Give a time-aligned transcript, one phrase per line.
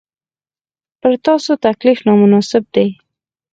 [0.99, 2.87] پر تاسو تکلیف نامناسب دی.